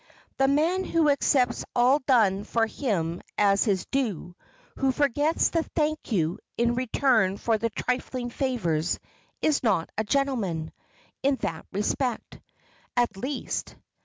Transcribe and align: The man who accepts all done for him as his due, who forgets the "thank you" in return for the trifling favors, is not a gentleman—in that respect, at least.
The 0.37 0.47
man 0.47 0.83
who 0.83 1.11
accepts 1.11 1.63
all 1.75 1.99
done 1.99 2.43
for 2.43 2.65
him 2.65 3.21
as 3.37 3.65
his 3.65 3.85
due, 3.85 4.35
who 4.77 4.91
forgets 4.91 5.49
the 5.51 5.61
"thank 5.61 6.11
you" 6.11 6.39
in 6.57 6.73
return 6.73 7.37
for 7.37 7.59
the 7.59 7.69
trifling 7.69 8.31
favors, 8.31 8.99
is 9.43 9.61
not 9.61 9.91
a 9.99 10.03
gentleman—in 10.03 11.35
that 11.41 11.67
respect, 11.71 12.39
at 12.97 13.15
least. 13.15 13.75